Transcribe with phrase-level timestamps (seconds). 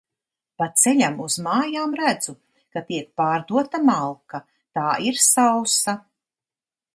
[0.61, 2.35] Pa ceļam uz mājām redzu,
[2.77, 4.41] ka tiek pārdota malka–
[4.79, 5.97] tā ir sausa.